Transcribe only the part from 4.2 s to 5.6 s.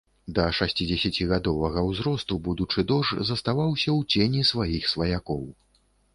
цені сваіх сваякоў.